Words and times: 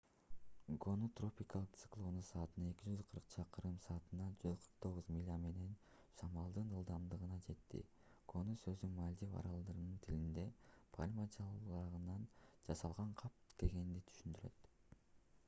гону 0.83 1.07
тропикалык 1.17 1.75
циклону 1.81 2.21
саатына 2.29 2.69
240 2.77 3.27
чакырым 3.33 3.75
саатына 3.83 4.29
149 4.37 5.11
миля 5.17 5.35
менен 5.43 5.75
шамалдын 6.21 6.71
ылдамдыгына 6.79 7.37
жетти 7.49 7.81
гону 8.33 8.55
сөзү 8.63 8.89
мальдив 8.95 9.35
аралдарынын 9.41 9.99
тилинде 10.07 10.45
пальма 10.97 11.27
жалбырагынан 11.37 12.25
жасалган 12.71 13.13
кап 13.23 13.37
дегенди 13.63 14.03
түшүндүрөт 14.11 14.73